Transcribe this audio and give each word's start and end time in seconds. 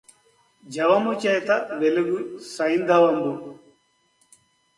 జవముచేత 0.65 1.49
వెలుగు 1.73 2.17
సైంధవంబు 2.55 3.31